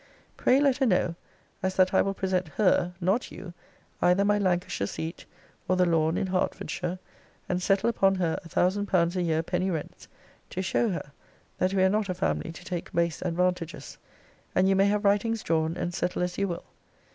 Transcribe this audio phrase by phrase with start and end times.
[0.35, 1.13] Pray let her know
[1.61, 3.53] as that I will present HER (not you)
[4.01, 5.27] either my Lancashire seat
[5.67, 6.97] or The Lawn in Hertfordshire,
[7.47, 10.07] and settle upon her a thousand pounds a year penny rents;
[10.49, 11.11] to show her,
[11.59, 13.99] that we are not a family to take base advantages:
[14.55, 16.65] and you may have writings drawn, and settle as you will.